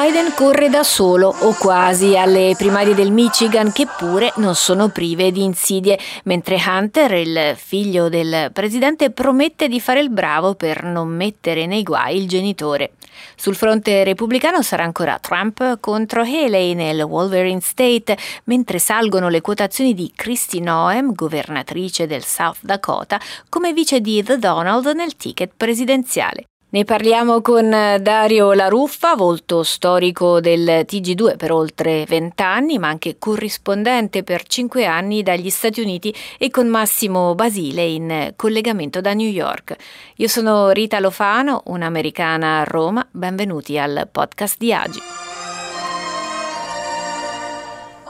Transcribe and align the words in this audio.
Biden 0.00 0.32
corre 0.32 0.68
da 0.68 0.84
solo 0.84 1.34
o 1.40 1.54
quasi 1.54 2.16
alle 2.16 2.54
primarie 2.56 2.94
del 2.94 3.10
Michigan 3.10 3.72
che 3.72 3.88
pure 3.96 4.32
non 4.36 4.54
sono 4.54 4.90
prive 4.90 5.32
di 5.32 5.42
insidie, 5.42 5.98
mentre 6.22 6.62
Hunter, 6.64 7.14
il 7.14 7.56
figlio 7.56 8.08
del 8.08 8.50
presidente, 8.52 9.10
promette 9.10 9.66
di 9.66 9.80
fare 9.80 9.98
il 9.98 10.10
bravo 10.10 10.54
per 10.54 10.84
non 10.84 11.08
mettere 11.08 11.66
nei 11.66 11.82
guai 11.82 12.16
il 12.16 12.28
genitore. 12.28 12.92
Sul 13.34 13.56
fronte 13.56 14.04
repubblicano 14.04 14.62
sarà 14.62 14.84
ancora 14.84 15.18
Trump 15.18 15.80
contro 15.80 16.20
Haley 16.20 16.74
nel 16.74 17.00
Wolverine 17.00 17.60
State, 17.60 18.16
mentre 18.44 18.78
salgono 18.78 19.28
le 19.28 19.40
quotazioni 19.40 19.94
di 19.94 20.12
Kristi 20.14 20.60
Noem, 20.60 21.12
governatrice 21.12 22.06
del 22.06 22.22
South 22.22 22.58
Dakota, 22.60 23.18
come 23.48 23.72
vice 23.72 24.00
di 24.00 24.22
The 24.22 24.38
Donald 24.38 24.86
nel 24.94 25.16
ticket 25.16 25.50
presidenziale. 25.56 26.44
Ne 26.70 26.84
parliamo 26.84 27.40
con 27.40 27.70
Dario 27.70 28.52
Laruffa, 28.52 29.14
volto 29.14 29.62
storico 29.62 30.38
del 30.38 30.84
TG2 30.86 31.38
per 31.38 31.50
oltre 31.50 32.04
vent'anni, 32.06 32.78
ma 32.78 32.88
anche 32.88 33.16
corrispondente 33.18 34.22
per 34.22 34.42
cinque 34.42 34.84
anni 34.84 35.22
dagli 35.22 35.48
Stati 35.48 35.80
Uniti 35.80 36.14
e 36.36 36.50
con 36.50 36.66
Massimo 36.66 37.34
Basile 37.34 37.84
in 37.84 38.34
collegamento 38.36 39.00
da 39.00 39.14
New 39.14 39.30
York. 39.30 39.76
Io 40.16 40.28
sono 40.28 40.68
Rita 40.68 41.00
Lofano, 41.00 41.62
un'americana 41.64 42.58
a 42.58 42.64
Roma. 42.64 43.06
Benvenuti 43.10 43.78
al 43.78 44.06
podcast 44.12 44.58
di 44.58 44.70
Agi. 44.70 45.00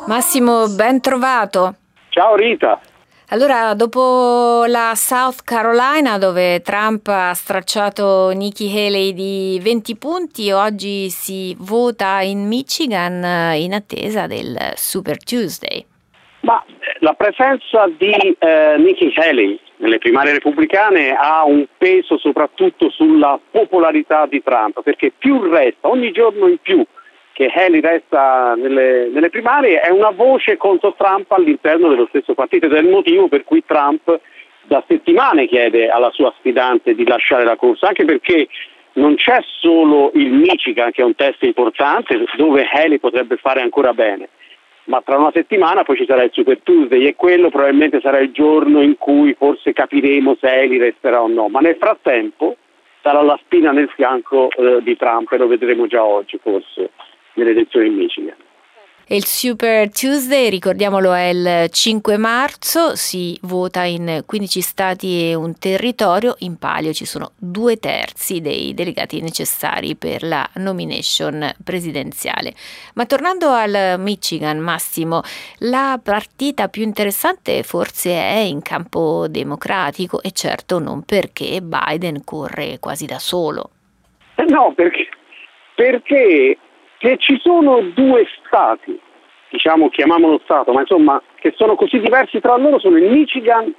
Massimo, 0.09 0.67
ben 0.67 1.01
trovato. 1.01 1.77
Ciao 2.09 2.35
Rita. 2.35 2.81
Allora, 3.31 3.75
dopo 3.75 4.65
la 4.67 4.93
South 4.95 5.43
Carolina, 5.45 6.17
dove 6.17 6.63
Trump 6.63 7.07
ha 7.09 7.35
stracciato 7.35 8.31
Nikki 8.31 8.73
Haley 8.75 9.13
di 9.13 9.61
20 9.63 9.97
punti, 9.97 10.51
oggi 10.51 11.11
si 11.11 11.55
vota 11.59 12.23
in 12.23 12.47
Michigan 12.47 13.55
in 13.55 13.75
attesa 13.75 14.27
del 14.27 14.57
Super 14.77 15.23
Tuesday. 15.23 15.85
Ma 16.41 16.65
eh, 16.65 16.97
la 17.01 17.13
presenza 17.13 17.87
di 17.99 18.35
eh, 18.39 18.77
Nikki 18.79 19.13
Haley 19.15 19.61
nelle 19.77 19.99
primarie 19.99 20.33
repubblicane 20.33 21.15
ha 21.15 21.45
un 21.45 21.67
peso 21.77 22.17
soprattutto 22.17 22.89
sulla 22.89 23.39
popolarità 23.51 24.25
di 24.25 24.43
Trump, 24.43 24.81
perché 24.83 25.13
più 25.17 25.43
resta, 25.51 25.89
ogni 25.89 26.13
giorno 26.13 26.49
in 26.49 26.57
più, 26.63 26.83
che 27.39 27.53
Haley 27.55 27.79
resta 27.79 28.57
nelle, 28.57 29.11
nelle, 29.13 29.31
primarie 29.31 29.79
è 29.79 29.91
una 29.91 30.11
voce 30.11 30.57
contro 30.57 30.95
Trump 30.99 31.31
all'interno 31.31 31.89
dello 31.89 32.07
stesso 32.09 32.35
partito 32.35 32.67
ed 32.67 32.73
è 32.73 32.81
il 32.81 32.89
motivo 32.89 33.29
per 33.29 33.45
cui 33.45 33.63
Trump 33.65 34.19
da 34.65 34.83
settimane 34.89 35.47
chiede 35.47 35.89
alla 35.89 36.11
sua 36.11 36.35
sfidante 36.39 36.97
di 36.97 37.07
lasciare 37.07 37.45
la 37.45 37.55
corsa, 37.55 37.87
anche 37.87 38.05
perché 38.05 38.49
non 38.95 39.15
c'è 39.15 39.39
solo 39.61 40.11
il 40.15 40.33
Michigan 40.33 40.91
che 40.91 41.03
è 41.03 41.05
un 41.05 41.15
test 41.15 41.41
importante 41.45 42.25
dove 42.37 42.69
Haley 42.69 42.99
potrebbe 42.99 43.37
fare 43.37 43.61
ancora 43.61 43.95
bene, 43.95 44.31
ma 44.87 45.01
tra 45.05 45.17
una 45.17 45.31
settimana 45.33 45.85
poi 45.85 45.97
ci 45.97 46.07
sarà 46.09 46.25
il 46.25 46.33
Super 46.33 46.59
Tuesday 46.65 47.07
e 47.07 47.15
quello 47.15 47.51
probabilmente 47.51 48.01
sarà 48.01 48.19
il 48.19 48.33
giorno 48.33 48.83
in 48.83 48.99
cui 48.99 49.33
forse 49.35 49.73
capiremo 49.73 50.37
se 50.41 50.49
Haley 50.49 50.79
resterà 50.79 51.23
o 51.23 51.29
no, 51.29 51.47
ma 51.47 51.61
nel 51.61 51.77
frattempo 51.79 52.57
sarà 53.01 53.23
la 53.23 53.39
spina 53.45 53.71
nel 53.71 53.89
fianco 53.95 54.51
eh, 54.51 54.83
di 54.83 54.97
Trump 54.97 55.31
e 55.31 55.37
lo 55.37 55.47
vedremo 55.47 55.87
già 55.87 56.03
oggi 56.03 56.37
forse 56.43 56.91
nelle 57.39 57.51
elezioni 57.51 57.87
in 57.87 57.95
Michigan. 57.95 58.37
Il 59.11 59.25
Super 59.25 59.91
Tuesday, 59.91 60.51
ricordiamolo, 60.51 61.15
è 61.15 61.29
il 61.29 61.71
5 61.71 62.19
marzo, 62.19 62.95
si 62.95 63.39
vota 63.45 63.85
in 63.85 64.23
15 64.27 64.61
stati 64.61 65.31
e 65.31 65.35
un 65.35 65.59
territorio, 65.59 66.35
in 66.41 66.59
palio 66.59 66.93
ci 66.93 67.07
sono 67.07 67.33
due 67.39 67.79
terzi 67.79 68.43
dei 68.43 68.75
delegati 68.75 69.23
necessari 69.23 69.97
per 69.97 70.23
la 70.25 70.47
nomination 70.57 71.51
presidenziale. 71.65 72.53
Ma 72.97 73.07
tornando 73.07 73.49
al 73.49 73.95
Michigan, 73.99 74.59
Massimo, 74.59 75.23
la 75.61 75.99
partita 76.05 76.69
più 76.69 76.83
interessante 76.83 77.63
forse 77.63 78.11
è 78.11 78.41
in 78.41 78.61
campo 78.61 79.27
democratico 79.27 80.21
e 80.21 80.33
certo 80.33 80.79
non 80.79 81.03
perché 81.05 81.63
Biden 81.63 82.25
corre 82.25 82.77
quasi 82.79 83.07
da 83.07 83.19
solo. 83.19 83.71
Eh 84.35 84.45
no, 84.51 84.75
perché, 84.75 85.09
perché 85.75 86.59
che 86.99 87.17
ci 87.19 87.39
sono 87.43 87.81
due 87.95 88.27
stati, 88.45 88.99
diciamo 89.51 89.89
chiamiamolo 89.89 90.41
stato, 90.45 90.73
ma 90.73 90.81
insomma 90.81 91.23
che 91.37 91.53
sono 91.57 91.75
così 91.75 91.99
diversi 92.01 92.41
tra 92.41 92.57
loro 92.57 92.79
sono 92.79 92.97
il 92.97 93.11
Michigan 93.11 93.73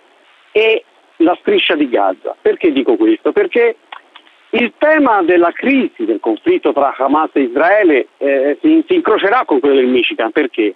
e 0.51 0.83
la 1.17 1.37
striscia 1.41 1.75
di 1.75 1.89
Gaza. 1.89 2.35
Perché 2.41 2.71
dico 2.71 2.95
questo? 2.95 3.31
Perché 3.31 3.75
il 4.51 4.73
tema 4.77 5.21
della 5.21 5.51
crisi 5.51 6.05
del 6.05 6.19
conflitto 6.19 6.73
tra 6.73 6.95
Hamas 6.97 7.29
e 7.33 7.41
Israele 7.41 8.07
eh, 8.17 8.57
si, 8.61 8.83
si, 8.87 8.95
incrocerà 8.95 9.43
con 9.45 9.59
quello 9.59 9.75
del 9.75 9.87
Michigan. 9.87 10.31
Perché? 10.31 10.75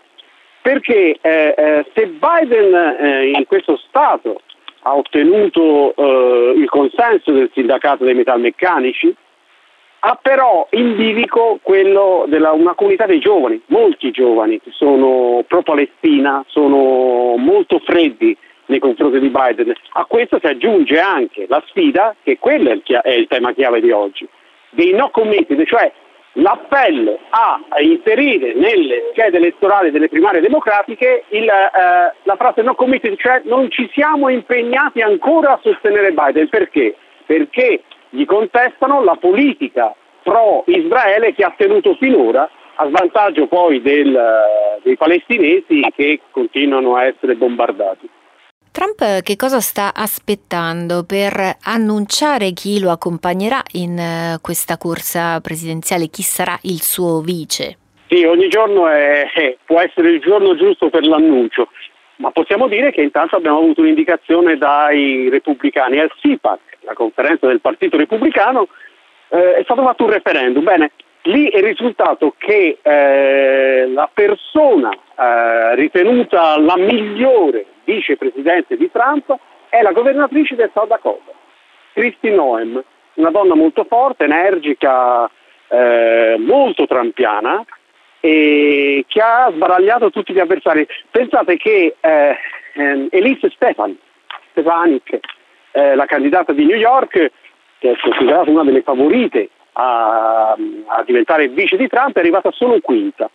Perché 0.62 1.18
eh, 1.20 1.54
eh, 1.58 1.86
se 1.94 2.08
Biden 2.08 2.74
eh, 2.74 3.32
in 3.36 3.46
questo 3.48 3.78
Stato 3.88 4.42
ha 4.84 4.96
ottenuto 4.96 5.96
eh, 5.96 6.54
il 6.58 6.70
consenso 6.70 7.32
del 7.32 7.50
sindacato 7.54 8.04
dei 8.04 8.14
metalmeccanici, 8.14 9.16
ha 10.06 10.20
però 10.22 10.68
in 10.72 10.98
bilico 10.98 11.60
quello 11.62 12.26
della 12.28 12.52
una 12.52 12.74
comunità 12.74 13.06
dei 13.06 13.20
giovani, 13.20 13.62
molti 13.68 14.12
giovani 14.12 14.60
che 14.60 14.72
sono 14.72 15.46
pro-Palestina, 15.48 16.44
sono 16.48 17.38
molto 17.38 17.80
freddi 17.80 18.36
nei 18.66 18.80
confronti 18.80 19.20
di 19.20 19.30
Biden. 19.30 19.74
A 19.94 20.04
questo 20.04 20.40
si 20.42 20.48
aggiunge 20.48 21.00
anche 21.00 21.46
la 21.48 21.64
sfida, 21.68 22.16
che 22.22 22.38
quello 22.38 22.70
è 22.70 22.74
il, 22.74 22.82
chia- 22.84 23.02
è 23.02 23.12
il 23.12 23.28
tema 23.28 23.54
chiave 23.54 23.80
di 23.80 23.92
oggi, 23.92 24.28
dei 24.72 24.92
no 24.92 25.10
committed, 25.10 25.66
cioè 25.66 25.90
l'appello 26.34 27.20
a 27.30 27.62
inserire 27.80 28.54
nelle 28.56 29.10
schede 29.12 29.38
elettorali 29.38 29.90
delle 29.90 30.10
primarie 30.10 30.42
democratiche 30.42 31.24
il, 31.30 31.48
eh, 31.48 32.14
la 32.24 32.36
frase 32.36 32.62
no 32.62 32.76
committed, 32.76 33.16
cioè 33.20 33.42
non 33.46 33.72
ci 33.72 33.90
siamo 33.94 34.28
impegnati 34.28 35.00
ancora 35.00 35.54
a 35.54 35.60
sostenere 35.62 36.12
Biden. 36.12 36.50
Perché? 36.50 36.96
Perché 37.26 37.84
gli 38.14 38.26
contestano 38.26 39.04
la 39.04 39.16
politica 39.16 39.94
pro-Israele 40.22 41.34
che 41.34 41.44
ha 41.44 41.54
tenuto 41.58 41.96
finora 41.96 42.48
a 42.76 42.88
svantaggio 42.88 43.48
poi 43.48 43.82
del, 43.82 44.18
dei 44.84 44.96
palestinesi 44.98 45.82
che 45.96 46.22
continuano 46.32 46.96
a 46.96 47.06
essere 47.06 47.36
bombardati. 47.36 48.08
Trump 48.72 49.22
che 49.22 49.36
cosa 49.36 49.60
sta 49.60 49.94
aspettando 49.94 51.04
per 51.04 51.58
annunciare 51.64 52.52
chi 52.54 52.80
lo 52.80 52.90
accompagnerà 52.90 53.62
in 53.74 53.98
eh, 54.00 54.38
questa 54.42 54.78
corsa 54.78 55.40
presidenziale? 55.42 56.08
Chi 56.08 56.24
sarà 56.24 56.58
il 56.64 56.82
suo 56.82 57.22
vice? 57.22 57.78
Sì, 58.10 58.24
ogni 58.24 58.48
giorno 58.48 58.88
è, 58.88 59.28
può 59.66 59.80
essere 59.80 60.10
il 60.10 60.22
giorno 60.22 60.56
giusto 60.56 60.90
per 60.90 61.04
l'annuncio, 61.06 61.70
ma 62.18 62.32
possiamo 62.32 62.68
dire 62.68 62.92
che 62.92 63.02
intanto 63.02 63.36
abbiamo 63.36 63.58
avuto 63.58 63.82
un'indicazione 63.82 64.58
dai 64.58 65.30
repubblicani 65.30 66.00
al 66.00 66.12
CIPAC, 66.20 66.60
la 66.82 66.94
conferenza 66.94 67.48
del 67.48 67.62
Partito 67.62 67.98
Repubblicano, 67.98 68.68
eh, 69.30 69.56
è 69.56 69.64
stato 69.64 69.84
fatto 69.84 70.04
un 70.04 70.12
referendum. 70.12 70.64
Bene, 70.64 70.92
lì 71.24 71.50
è 71.50 71.62
risultato 71.62 72.36
che 72.38 72.78
eh, 72.82 73.88
la 73.88 74.10
persona 74.14 74.92
eh, 74.92 75.76
ritenuta 75.76 76.60
la 76.60 76.78
migliore 76.78 77.66
vicepresidente 77.84 78.78
di 78.78 78.90
Trump 78.92 79.36
è 79.70 79.82
la 79.82 79.92
governatrice 79.92 80.56
del 80.56 80.70
South 80.74 80.90
Dakota, 80.90 81.32
Kristi 81.94 82.30
Noem, 82.30 82.82
una 83.16 83.30
donna 83.32 83.56
molto 83.56 83.86
forte, 83.86 84.26
energica, 84.26 85.30
eh, 85.68 86.36
molto 86.38 86.86
trampiana 86.86 87.64
e 88.26 89.04
che 89.10 89.20
ha 89.20 89.52
sbaragliato 89.54 90.10
tutti 90.10 90.32
gli 90.32 90.40
avversari. 90.40 90.88
Pensate 91.12 91.58
che 91.58 91.98
eh, 92.00 92.38
eh, 92.74 93.08
Elise 93.12 93.50
Stefani, 93.50 94.00
Stefanik, 94.52 95.20
eh, 95.72 95.94
la 95.94 96.06
candidata 96.06 96.54
di 96.54 96.64
New 96.64 96.78
York, 96.78 97.32
che 97.80 97.92
è 97.92 97.96
considerata 98.02 98.50
una 98.50 98.64
delle 98.64 98.82
favorite 98.82 99.50
a, 99.74 100.52
a, 100.52 101.04
diventare 101.06 101.50
vice 101.50 101.76
di 101.76 101.90
Trump, 101.90 102.16
è 102.16 102.20
arrivata 102.20 102.50
solo 102.54 102.80
quinta. 102.80 103.30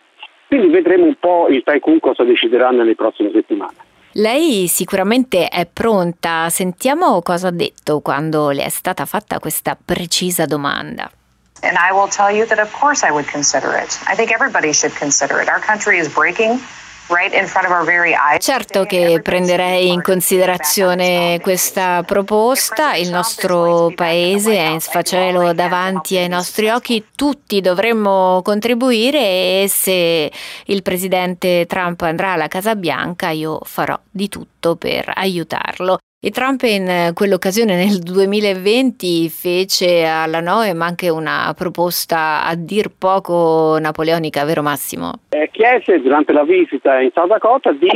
Quindi 0.47 0.69
vedremo 0.69 1.05
un 1.05 1.15
po' 1.19 1.45
il 1.49 1.61
Tycoon 1.63 1.99
cosa 1.99 2.23
deciderà 2.23 2.71
nelle 2.71 2.95
prossime 2.95 3.29
settimane. 3.31 3.75
Lei 4.13 4.65
sicuramente 4.65 5.49
è 5.49 5.67
pronta, 5.71 6.49
sentiamo 6.49 7.21
cosa 7.21 7.49
ha 7.49 7.51
detto 7.51 7.99
quando 7.99 8.49
le 8.49 8.63
è 8.63 8.69
stata 8.69 9.05
fatta 9.05 9.37
questa 9.37 9.77
precisa 9.79 10.47
domanda. 10.47 11.11
And 11.61 11.77
I 11.77 11.91
will 11.91 12.07
tell 12.07 12.31
you 12.31 12.45
that 12.47 12.59
of 12.59 12.71
course 12.73 13.03
I 13.03 13.11
would 13.11 13.27
consider 13.27 13.75
it. 13.75 13.99
I 14.07 14.15
think 14.15 14.31
everybody 14.31 14.73
should 14.73 14.95
consider 14.95 15.41
it. 15.41 15.49
Our 15.49 15.59
country 15.59 15.99
is 15.99 16.07
breaking 16.07 16.59
Certo 18.37 18.83
che 18.83 19.19
prenderei 19.23 19.89
in 19.89 20.01
considerazione 20.03 21.39
questa 21.41 22.03
proposta, 22.05 22.93
il 22.93 23.09
nostro 23.09 23.91
paese 23.95 24.55
è 24.55 24.67
in 24.67 24.79
sfacelo 24.79 25.51
davanti 25.53 26.17
ai 26.17 26.27
nostri 26.27 26.69
occhi, 26.69 27.03
tutti 27.15 27.61
dovremmo 27.61 28.41
contribuire 28.43 29.63
e 29.63 29.65
se 29.67 30.31
il 30.65 30.83
presidente 30.83 31.65
Trump 31.65 32.01
andrà 32.01 32.33
alla 32.33 32.47
Casa 32.47 32.75
Bianca 32.75 33.29
io 33.29 33.59
farò 33.63 33.99
di 34.11 34.29
tutto 34.29 34.75
per 34.75 35.11
aiutarlo. 35.15 35.97
E 36.21 36.31
Trump 36.31 36.63
in 36.63 37.11
quell'occasione 37.13 37.77
nel 37.77 37.99
2020 38.03 39.29
fece 39.29 40.03
alla 40.03 40.41
Noem 40.41 40.81
anche 40.81 41.07
una 41.07 41.53
proposta 41.57 42.43
a 42.43 42.55
dir 42.57 42.89
poco 42.89 43.77
napoleonica, 43.79 44.43
vero 44.43 44.61
Massimo? 44.61 45.13
Eh, 45.29 45.49
chiese 45.49 46.01
durante 46.01 46.33
la 46.33 46.43
visita 46.43 46.99
in 46.99 47.11
South 47.13 47.29
Dakota 47.29 47.71
di 47.71 47.87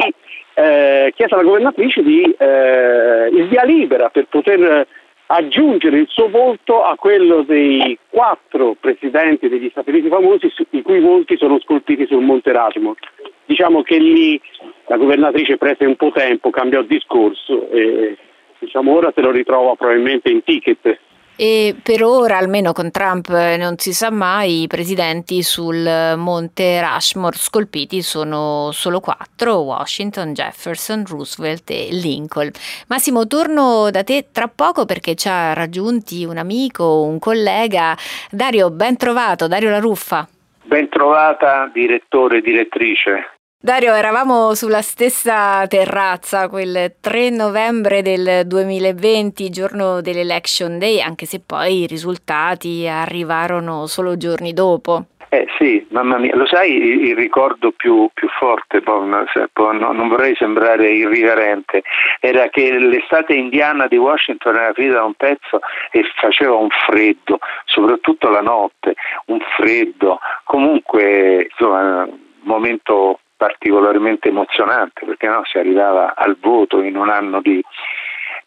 eh, 0.53 1.11
chiese 1.13 1.33
alla 1.33 1.43
governatrice 1.43 2.01
di 2.01 2.23
eh, 2.23 3.27
il 3.29 3.49
via 3.49 3.65
libera 3.65 4.07
per 4.07 4.27
poter 4.29 4.87
aggiungere 5.25 5.97
il 5.97 6.07
suo 6.07 6.29
volto 6.29 6.81
a 6.81 6.95
quello 6.95 7.43
dei 7.43 7.97
quattro 8.09 8.77
presidenti 8.79 9.49
degli 9.49 9.67
Stati 9.69 9.89
Uniti 9.89 10.07
famosi 10.07 10.49
i 10.69 10.81
cui 10.81 11.01
volti 11.01 11.35
sono 11.35 11.59
scolpiti 11.59 12.05
sul 12.07 12.23
Monte 12.23 12.53
Rushmore. 12.53 12.99
Diciamo 13.45 13.83
che 13.83 13.97
lì 13.97 14.39
la 14.87 14.97
governatrice 14.97 15.57
prese 15.57 15.85
un 15.85 15.95
po' 15.95 16.11
tempo, 16.13 16.49
cambiò 16.49 16.81
discorso 16.81 17.69
e 17.71 18.17
diciamo, 18.59 18.93
ora 18.93 19.11
se 19.13 19.21
lo 19.21 19.31
ritrova 19.31 19.75
probabilmente 19.75 20.29
in 20.29 20.43
ticket. 20.43 20.99
E 21.35 21.75
per 21.81 22.03
ora, 22.03 22.37
almeno 22.37 22.73
con 22.73 22.91
Trump, 22.91 23.27
non 23.29 23.77
si 23.77 23.91
sa 23.91 24.11
mai, 24.11 24.61
i 24.61 24.67
presidenti 24.67 25.41
sul 25.41 26.13
monte 26.15 26.79
Rushmore 26.79 27.35
scolpiti 27.35 28.03
sono 28.03 28.69
solo 28.71 28.99
quattro, 28.99 29.61
Washington, 29.61 30.33
Jefferson, 30.33 31.03
Roosevelt 31.07 31.69
e 31.71 31.87
Lincoln. 31.89 32.51
Massimo, 32.87 33.25
torno 33.25 33.89
da 33.89 34.03
te 34.03 34.27
tra 34.31 34.47
poco 34.47 34.85
perché 34.85 35.15
ci 35.15 35.27
ha 35.27 35.53
raggiunti 35.53 36.23
un 36.23 36.37
amico, 36.37 37.01
un 37.01 37.17
collega. 37.17 37.97
Dario, 38.29 38.69
ben 38.69 38.95
trovato, 38.95 39.47
Dario 39.47 39.71
La 39.71 39.79
Ruffa. 39.79 40.27
Ben 40.63 40.89
trovata, 40.89 41.69
direttore 41.71 42.37
e 42.37 42.41
direttrice. 42.41 43.27
Dario, 43.63 43.93
eravamo 43.93 44.55
sulla 44.55 44.81
stessa 44.81 45.65
terrazza 45.67 46.49
quel 46.49 46.95
3 46.99 47.29
novembre 47.29 48.01
del 48.01 48.45
2020, 48.45 49.49
giorno 49.49 50.01
dell'Election 50.01 50.77
Day, 50.77 50.99
anche 50.99 51.25
se 51.25 51.39
poi 51.39 51.83
i 51.83 51.87
risultati 51.87 52.85
arrivarono 52.87 53.87
solo 53.87 54.17
giorni 54.17 54.51
dopo. 54.51 55.05
Eh 55.33 55.47
sì, 55.57 55.83
mamma 55.89 56.19
mia, 56.19 56.35
lo 56.35 56.45
sai 56.45 57.07
il 57.07 57.15
ricordo 57.15 57.71
più, 57.71 58.07
più 58.13 58.27
forte, 58.37 58.83
non 58.85 60.07
vorrei 60.07 60.35
sembrare 60.35 60.91
irriverente, 60.91 61.81
era 62.19 62.49
che 62.49 62.77
l'estate 62.77 63.33
indiana 63.33 63.87
di 63.87 63.97
Washington 63.97 64.55
era 64.55 64.73
finita 64.73 64.97
da 64.97 65.05
un 65.05 65.15
pezzo 65.15 65.59
e 65.89 66.03
faceva 66.17 66.53
un 66.53 66.69
freddo, 66.69 67.39
soprattutto 67.65 68.29
la 68.29 68.41
notte, 68.41 68.93
un 69.25 69.39
freddo, 69.57 70.19
comunque 70.43 71.47
insomma, 71.49 72.03
un 72.03 72.19
momento 72.43 73.17
particolarmente 73.35 74.29
emozionante 74.29 75.03
perché 75.03 75.27
no, 75.27 75.41
si 75.45 75.57
arrivava 75.57 76.13
al 76.15 76.37
voto 76.39 76.83
in 76.83 76.95
un 76.95 77.09
anno 77.09 77.41
di, 77.41 77.59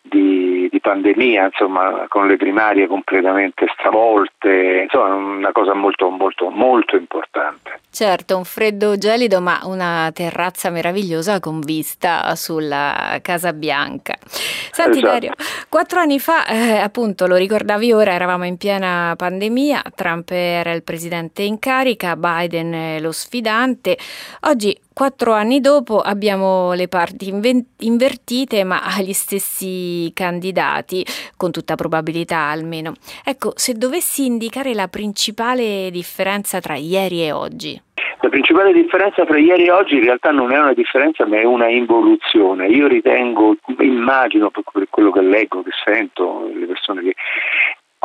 di, 0.09 0.69
di, 0.71 0.81
pandemia, 0.81 1.47
insomma, 1.47 2.07
con 2.09 2.27
le 2.27 2.37
primarie 2.37 2.87
completamente 2.87 3.67
stravolte, 3.73 4.83
insomma, 4.85 5.15
una 5.15 5.53
cosa 5.53 5.75
molto, 5.75 6.09
molto, 6.09 6.51
molto 6.51 6.97
importante. 6.97 7.81
Certo, 7.91 8.37
un 8.37 8.45
freddo 8.45 8.97
gelido, 8.99 9.41
ma 9.41 9.61
una 9.65 10.11
terrazza 10.13 10.71
meravigliosa 10.71 11.41
con 11.41 11.61
vista 11.61 12.35
sulla 12.35 13.19
Casa 13.23 13.53
Bianca. 13.53 14.17
Senti 14.21 14.99
esatto. 14.99 15.13
Dario, 15.13 15.33
quattro 15.69 16.01
anni 16.01 16.19
fa, 16.19 16.47
eh, 16.47 16.79
appunto, 16.79 17.27
lo 17.27 17.37
ricordavi 17.37 17.93
ora, 17.93 18.13
eravamo 18.13 18.45
in 18.45 18.57
piena 18.57 19.15
pandemia, 19.17 19.83
Trump 19.95 20.31
era 20.31 20.73
il 20.73 20.83
presidente 20.83 21.43
in 21.43 21.59
carica, 21.59 22.17
Biden 22.17 23.01
lo 23.01 23.13
sfidante. 23.13 23.97
Oggi 24.43 24.79
Quattro 24.97 25.35
anni 25.35 25.61
dopo 25.61 26.01
abbiamo 26.01 26.73
le 26.73 26.89
parti 26.89 27.29
invertite, 27.29 28.65
ma 28.65 28.81
agli 28.97 29.13
stessi 29.13 30.11
candidati, 30.15 31.05
con 31.37 31.51
tutta 31.51 31.75
probabilità 31.75 32.39
almeno. 32.49 32.95
Ecco, 33.23 33.53
se 33.57 33.75
dovessi 33.75 34.25
indicare 34.25 34.73
la 34.73 34.89
principale 34.89 35.91
differenza 35.91 36.61
tra 36.61 36.77
ieri 36.77 37.27
e 37.27 37.33
oggi. 37.33 37.79
La 38.23 38.31
principale 38.31 38.73
differenza 38.73 39.27
tra 39.27 39.37
ieri 39.37 39.67
e 39.67 39.71
oggi 39.71 39.97
in 39.97 40.05
realtà 40.05 40.31
non 40.31 40.51
è 40.51 40.59
una 40.59 40.73
differenza 40.73 41.27
ma 41.27 41.37
è 41.37 41.45
una 41.45 41.69
involuzione. 41.69 42.67
Io 42.69 42.87
ritengo, 42.87 43.55
immagino 43.79 44.51
per 44.51 44.87
quello 44.89 45.13
che 45.13 45.21
leggo, 45.21 45.63
che 45.63 45.73
sento, 45.85 46.51
le 46.55 46.65
persone 46.65 47.03
che 47.03 47.15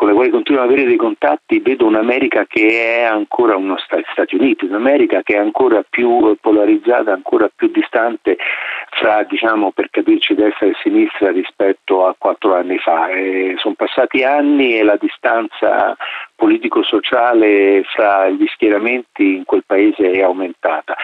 con 0.01 0.09
le 0.09 0.15
quali 0.15 0.31
continuo 0.31 0.63
ad 0.63 0.67
avere 0.71 0.87
dei 0.87 0.95
contatti, 0.95 1.59
vedo 1.59 1.85
un'America 1.85 2.47
che 2.47 3.01
è 3.01 3.03
ancora 3.03 3.55
uno 3.55 3.77
Stati 3.77 4.35
Uniti, 4.35 4.65
un'America 4.65 5.21
che 5.21 5.35
è 5.35 5.37
ancora 5.37 5.85
più 5.87 6.35
polarizzata, 6.41 7.13
ancora 7.13 7.51
più 7.55 7.67
distante 7.67 8.35
fra, 8.89 9.21
diciamo, 9.21 9.69
per 9.69 9.91
capirci 9.91 10.33
destra 10.33 10.65
e 10.65 10.73
sinistra 10.81 11.29
rispetto 11.29 12.07
a 12.07 12.15
quattro 12.17 12.55
anni 12.55 12.79
fa. 12.79 13.09
Sono 13.57 13.75
passati 13.75 14.23
anni 14.23 14.75
e 14.75 14.81
la 14.81 14.97
distanza 14.99 15.95
politico-sociale 16.35 17.83
fra 17.93 18.27
gli 18.29 18.47
schieramenti 18.47 19.35
in 19.35 19.45
quel 19.45 19.61
paese 19.67 20.09
è 20.09 20.23
aumentata. 20.23 20.95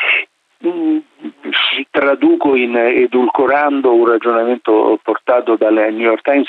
Traduco 1.98 2.54
in 2.54 2.76
edulcorando 2.76 3.92
un 3.92 4.06
ragionamento 4.06 5.00
portato 5.02 5.56
dal 5.56 5.74
New 5.74 6.06
York 6.06 6.22
Times 6.22 6.48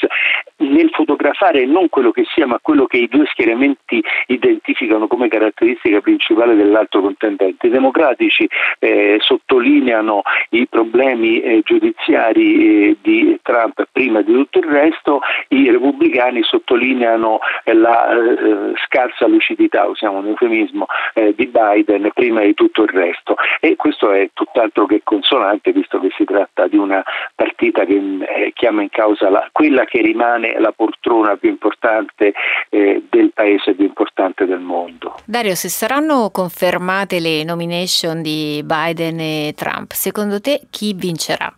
nel 0.56 0.90
fotografare 0.90 1.64
non 1.64 1.88
quello 1.88 2.10
che 2.10 2.24
sia 2.34 2.46
ma 2.46 2.58
quello 2.60 2.84
che 2.84 2.98
i 2.98 3.08
due 3.08 3.24
schieramenti 3.30 4.02
identificano 4.26 5.06
come 5.06 5.28
caratteristica 5.28 6.02
principale 6.02 6.54
dell'altro 6.54 7.00
contendente. 7.00 7.68
I 7.68 7.70
democratici 7.70 8.46
eh, 8.78 9.16
sottolineano 9.20 10.20
i 10.50 10.66
problemi 10.68 11.40
eh, 11.40 11.62
giudiziari 11.64 12.90
eh, 12.90 12.96
di 13.00 13.17
Trump 13.48 13.88
prima 13.90 14.20
di 14.20 14.34
tutto 14.34 14.58
il 14.58 14.66
resto, 14.66 15.20
i 15.48 15.70
repubblicani 15.70 16.42
sottolineano 16.42 17.38
eh, 17.64 17.72
la 17.72 18.10
eh, 18.10 18.74
scarsa 18.84 19.26
lucidità, 19.26 19.86
usiamo 19.86 20.18
un 20.18 20.26
eufemismo, 20.26 20.84
eh, 21.14 21.34
di 21.34 21.46
Biden 21.46 22.10
prima 22.12 22.42
di 22.42 22.52
tutto 22.52 22.82
il 22.82 22.90
resto 22.90 23.36
e 23.60 23.74
questo 23.76 24.12
è 24.12 24.28
tutt'altro 24.34 24.84
che 24.84 25.00
consonante 25.02 25.72
visto 25.72 25.98
che 25.98 26.10
si 26.14 26.24
tratta 26.24 26.66
di 26.66 26.76
una 26.76 27.02
partita 27.34 27.86
che 27.86 28.52
chiama 28.52 28.82
in 28.82 28.90
causa 28.90 29.30
la, 29.30 29.48
quella 29.50 29.84
che 29.84 30.02
rimane 30.02 30.58
la 30.58 30.72
poltrona 30.72 31.36
più 31.36 31.48
importante 31.48 32.34
eh, 32.68 33.02
del 33.08 33.32
paese 33.32 33.74
più 33.74 33.86
importante 33.86 34.44
del 34.44 34.60
mondo. 34.60 35.14
Dario, 35.24 35.54
se 35.54 35.70
saranno 35.70 36.30
confermate 36.30 37.18
le 37.18 37.44
nomination 37.44 38.20
di 38.20 38.62
Biden 38.62 39.18
e 39.20 39.54
Trump, 39.56 39.92
secondo 39.92 40.38
te 40.38 40.60
chi 40.70 40.92
vincerà? 40.92 41.50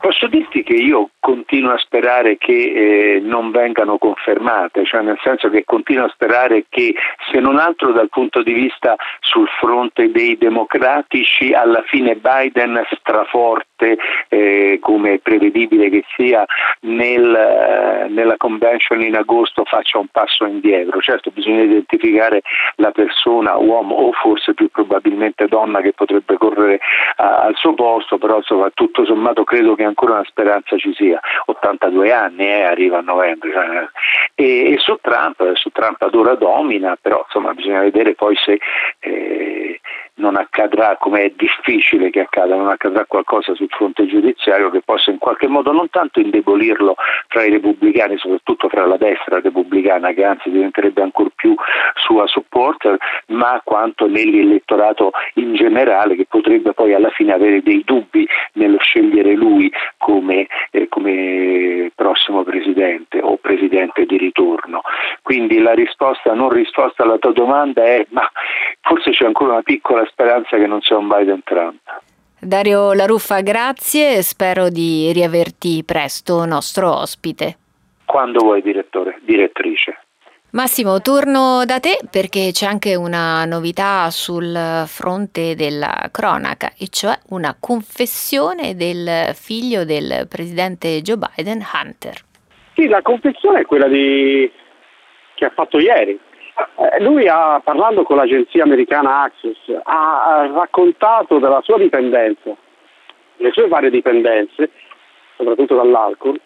Posso 0.00 0.28
dirti 0.28 0.62
che 0.62 0.72
io 0.72 1.10
continuo 1.20 1.72
a 1.72 1.78
sperare 1.78 2.36
che 2.38 2.52
eh, 2.52 3.20
non 3.20 3.50
vengano 3.50 3.98
confermate, 3.98 4.84
cioè 4.84 5.02
nel 5.02 5.18
senso 5.22 5.50
che 5.50 5.64
continuo 5.64 6.06
a 6.06 6.10
sperare 6.10 6.64
che 6.68 6.94
se 7.30 7.38
non 7.38 7.58
altro 7.58 7.92
dal 7.92 8.08
punto 8.08 8.42
di 8.42 8.52
vista 8.52 8.96
sul 9.20 9.46
fronte 9.60 10.10
dei 10.10 10.36
democratici 10.38 11.52
alla 11.52 11.82
fine 11.86 12.16
Biden 12.16 12.82
straforte 12.98 13.96
eh, 14.28 14.78
come 14.80 15.18
prevedibile 15.18 15.88
che 15.90 16.04
sia 16.16 16.44
nel, 16.80 17.34
eh, 17.34 18.08
nella 18.08 18.36
convention 18.36 19.02
in 19.02 19.16
agosto 19.16 19.64
faccia 19.64 19.98
un 19.98 20.08
passo 20.10 20.44
indietro. 20.46 21.00
Certo 21.00 21.30
bisogna 21.30 21.62
identificare 21.62 22.42
la 22.76 22.90
persona, 22.90 23.56
uomo 23.56 23.94
o 23.94 24.12
forse 24.12 24.54
più 24.54 24.68
probabilmente 24.68 25.46
donna 25.46 25.80
che 25.80 25.92
potrebbe 25.92 26.36
correre 26.36 26.80
a, 27.16 27.42
al 27.42 27.54
suo 27.56 27.74
posto, 27.74 28.18
però 28.18 28.36
insomma 28.36 28.70
tutto 28.72 29.04
sommato 29.04 29.44
credo 29.44 29.74
che 29.74 29.84
ancora 29.84 30.14
una 30.14 30.24
speranza 30.24 30.76
ci 30.76 30.92
sia, 30.94 31.09
82 31.46 32.12
anni 32.12 32.46
eh, 32.46 32.62
arriva 32.62 32.98
a 32.98 33.02
novembre 33.02 33.52
cioè, 33.52 33.88
e, 34.34 34.72
e, 34.72 34.78
su 34.78 34.98
Trump, 35.00 35.54
su 35.54 35.70
Trump 35.70 36.00
ad 36.02 36.14
ora 36.14 36.34
domina, 36.34 36.96
però 37.00 37.22
insomma 37.24 37.52
bisogna 37.54 37.80
vedere 37.80 38.14
poi 38.14 38.36
se 38.36 38.58
eh, 39.00 39.80
non 40.20 40.36
accadrà, 40.36 40.96
come 41.00 41.22
è 41.24 41.32
difficile 41.34 42.10
che 42.10 42.20
accada, 42.20 42.54
non 42.54 42.68
accadrà 42.68 43.04
qualcosa 43.06 43.54
sul 43.54 43.68
fronte 43.70 44.06
giudiziario 44.06 44.70
che 44.70 44.82
possa 44.82 45.10
in 45.10 45.18
qualche 45.18 45.48
modo 45.48 45.72
non 45.72 45.90
tanto 45.90 46.20
indebolirlo 46.20 46.94
fra 47.28 47.42
i 47.42 47.50
repubblicani, 47.50 48.18
soprattutto 48.18 48.68
fra 48.68 48.86
la 48.86 48.96
destra 48.96 49.40
repubblicana, 49.40 50.12
che 50.12 50.24
anzi 50.24 50.50
diventerebbe 50.50 51.02
ancora 51.02 51.30
più 51.34 51.54
sua 51.94 52.26
supporter, 52.26 52.96
ma 53.28 53.60
quanto 53.64 54.06
nell'elettorato 54.06 55.10
in 55.34 55.54
generale 55.54 56.14
che 56.14 56.26
potrebbe 56.28 56.72
poi 56.72 56.94
alla 56.94 57.10
fine 57.10 57.32
avere 57.32 57.62
dei 57.62 57.82
dubbi 57.84 58.26
nello 58.54 58.78
scegliere 58.78 59.34
lui 59.34 59.72
come, 59.96 60.46
eh, 60.70 60.88
come 60.88 61.90
prossimo 61.94 62.44
presidente 62.44 63.20
o 63.20 63.36
presidente 63.36 64.04
di 64.04 64.16
ritorno. 64.18 64.82
Quindi 65.22 65.58
la 65.60 65.72
risposta, 66.30 66.34
non 66.34 66.50
risposta 66.50 67.02
alla 67.02 67.18
tua 67.18 67.32
domanda 67.32 67.84
è 67.84 68.06
ma 68.10 68.28
forse 68.80 69.10
c'è 69.10 69.24
ancora 69.24 69.52
una 69.52 69.62
piccola 69.62 70.06
speranza 70.06 70.56
che 70.56 70.66
non 70.66 70.80
sia 70.80 70.96
un 70.96 71.08
Biden 71.08 71.42
Trump. 71.44 71.80
Dario 72.38 72.92
La 72.94 73.06
Ruffa, 73.06 73.40
grazie 73.40 74.16
e 74.16 74.22
spero 74.22 74.70
di 74.70 75.12
riaverti 75.12 75.82
presto 75.84 76.44
nostro 76.46 76.96
ospite. 76.96 77.56
Quando 78.06 78.40
vuoi, 78.40 78.62
direttore, 78.62 79.20
direttrice. 79.22 79.98
Massimo, 80.52 81.00
torno 81.00 81.64
da 81.64 81.78
te 81.78 82.00
perché 82.10 82.50
c'è 82.50 82.66
anche 82.66 82.96
una 82.96 83.44
novità 83.44 84.10
sul 84.10 84.84
fronte 84.86 85.54
della 85.54 86.08
cronaca, 86.10 86.72
e 86.76 86.88
cioè 86.88 87.16
una 87.28 87.54
confessione 87.60 88.74
del 88.74 89.32
figlio 89.34 89.84
del 89.84 90.26
presidente 90.28 91.02
Joe 91.02 91.18
Biden, 91.18 91.60
Hunter. 91.72 92.14
Sì, 92.74 92.88
la 92.88 93.02
confessione 93.02 93.60
è 93.60 93.64
quella 93.64 93.86
di... 93.86 94.50
che 95.40 95.46
ha 95.46 95.50
fatto 95.50 95.78
ieri. 95.78 96.12
Eh, 96.12 97.02
lui 97.02 97.26
ha, 97.26 97.62
parlando 97.64 98.02
con 98.02 98.16
l'agenzia 98.16 98.62
americana 98.62 99.22
Access, 99.22 99.56
ha 99.82 100.50
raccontato 100.52 101.38
della 101.38 101.62
sua 101.62 101.78
dipendenza, 101.78 102.54
le 103.38 103.50
sue 103.50 103.66
varie 103.66 103.88
dipendenze, 103.88 104.70
soprattutto 105.38 105.76
dall'alcol, 105.76 106.38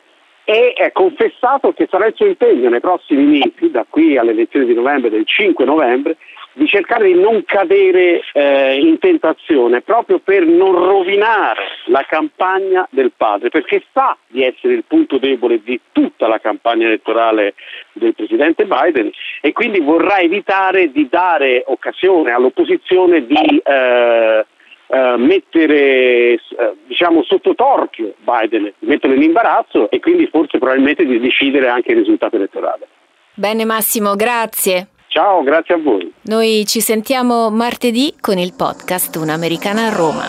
e 0.45 0.75
è 0.75 0.93
confessato 0.93 1.73
che 1.73 1.89
sarà 1.91 2.07
il 2.07 2.15
suo 2.15 2.27
impegno 2.27 2.69
nei 2.69 2.79
prossimi 2.79 3.25
mesi, 3.25 3.73
da 3.73 3.85
qui 3.89 4.17
alle 4.17 4.31
elezioni 4.31 4.67
di 4.67 4.75
novembre, 4.75 5.11
del 5.11 5.27
5 5.27 5.65
novembre, 5.65 6.17
di 6.55 6.67
cercare 6.67 7.07
di 7.07 7.21
non 7.21 7.45
cadere 7.45 8.21
eh, 8.33 8.79
in 8.79 8.99
tentazione 8.99 9.83
proprio 9.83 10.21
per 10.21 10.45
non 10.47 10.73
rovinare 10.73 11.63
la 11.87 12.05
campagna 12.09 12.87
del 12.91 13.13
padre, 13.17 13.51
perché 13.51 13.83
sa 13.93 14.17
di 14.29 14.43
essere 14.43 14.75
il 14.75 14.85
punto 14.87 15.19
debole 15.19 15.61
di 15.63 15.81
tutta 15.93 16.29
la 16.29 16.39
campagna 16.39 16.87
elettorale 16.87 17.55
del 17.93 18.15
presidente 18.15 18.67
Biden 18.67 19.11
e 19.41 19.53
quindi 19.53 19.81
vorrà 19.81 20.19
evitare 20.19 20.91
di 20.91 21.09
dare 21.11 21.65
occasione 21.67 22.31
all'opposizione 22.31 23.27
di 23.27 23.63
eh, 23.65 24.47
eh, 24.87 25.17
mettere 25.17 26.35
eh, 26.35 26.39
diciamo, 26.87 27.25
sotto 27.25 27.55
torchio 27.55 28.15
Biden, 28.19 28.73
metterlo 28.81 29.17
in 29.17 29.23
imbarazzo 29.23 29.91
e 29.91 29.99
quindi 29.99 30.27
forse 30.29 30.59
probabilmente 30.59 31.05
di 31.05 31.19
decidere 31.19 31.69
anche 31.69 31.93
il 31.93 31.99
risultato 31.99 32.37
elettorale. 32.37 32.87
Bene 33.35 33.65
Massimo, 33.65 34.15
grazie. 34.15 34.94
Ciao, 35.15 35.45
grazie 35.45 35.77
a 35.77 35.79
voi. 35.79 36.13
Noi 36.23 36.65
ci 36.67 36.81
sentiamo 36.81 37.49
martedì 37.49 38.15
con 38.21 38.37
il 38.37 38.53
podcast 38.53 39.15
Un'Americana 39.15 39.87
a 39.87 39.95
Roma. 39.95 40.27